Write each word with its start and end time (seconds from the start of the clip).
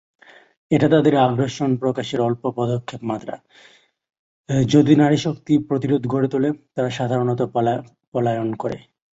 এটা 0.71 0.87
তাদের 0.89 1.13
আগ্রাসন 1.17 1.71
প্রকাশের 1.77 2.19
অল্প 2.21 2.43
পদক্ষেপ 2.51 3.01
মাত্র, 3.03 3.29
যদি 4.69 4.93
নারী 4.95 5.17
শক্ত 5.17 5.47
প্রতিরোধ 5.69 6.01
গড়ে 6.07 6.27
তুলে, 6.27 6.49
তারা 6.75 6.89
সাধারণত 6.89 7.41
পলায়ন 8.13 8.49
করে। 8.53 8.77